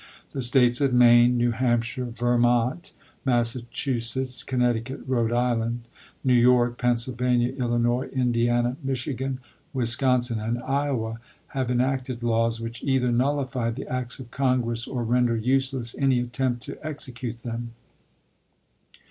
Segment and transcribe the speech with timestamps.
[0.33, 2.91] The States of Maine, New Hampshire, Vermont,
[3.23, 5.81] Massachusetts, Connecticut, Rhode Island,
[6.23, 9.39] New York, Pennsylvania, Illinois, Indiana, Michigan,
[9.75, 11.19] Wisconsin, and Iowa
[11.49, 15.95] have en acted laws which either nullify the acts of Con gress or render useless
[15.95, 17.73] any attempt to execute them."